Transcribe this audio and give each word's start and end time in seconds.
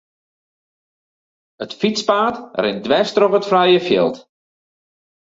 It 1.63 1.75
fytspaad 1.79 2.35
rint 2.63 2.83
dwers 2.85 3.11
troch 3.15 3.37
it 3.39 3.49
frije 3.51 3.81
fjild. 3.87 4.15